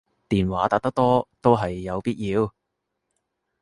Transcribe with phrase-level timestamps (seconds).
[0.29, 2.51] 電話打得多都係有必要